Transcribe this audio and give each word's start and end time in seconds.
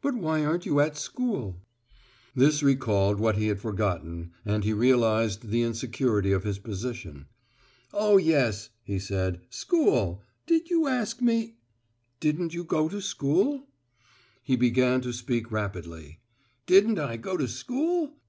"But 0.00 0.16
why 0.16 0.44
aren't 0.44 0.66
you 0.66 0.80
at 0.80 0.96
school?" 0.96 1.62
This 2.34 2.64
recalled 2.64 3.20
what 3.20 3.36
he 3.36 3.46
had 3.46 3.60
forgotten, 3.60 4.32
and 4.44 4.64
he 4.64 4.72
realized 4.72 5.50
the 5.50 5.62
insecurity 5.62 6.32
of 6.32 6.42
his 6.42 6.58
position. 6.58 7.26
"Oh, 7.94 8.16
yes," 8.16 8.70
he 8.82 8.98
said 8.98 9.40
"school. 9.50 10.20
Did 10.48 10.68
you 10.68 10.88
ask 10.88 11.22
me" 11.22 11.58
"Didn't 12.28 12.52
you 12.52 12.64
go 12.64 12.88
to 12.88 13.00
school?" 13.00 13.68
He 14.42 14.56
began 14.56 15.00
to 15.02 15.12
speak 15.12 15.52
rapidly. 15.52 16.18
"Didn't 16.66 16.98
I 16.98 17.16
go 17.16 17.36
to 17.36 17.46
school? 17.46 18.14